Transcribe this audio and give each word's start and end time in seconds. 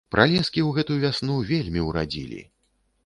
Пралескі 0.13 0.61
ў 0.63 0.69
гэту 0.77 0.97
вясну 1.03 1.35
вельмі 1.53 1.85
ўрадзілі. 1.89 2.41